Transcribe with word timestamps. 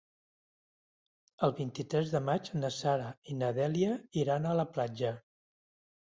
El 1.47 1.51
vint-i-tres 1.59 2.13
de 2.15 2.21
maig 2.29 2.49
na 2.63 2.71
Sara 2.77 3.09
i 3.33 3.35
na 3.41 3.49
Dèlia 3.59 3.91
iran 4.23 4.47
a 4.47 4.55
la 4.61 4.65
platja. 4.79 5.13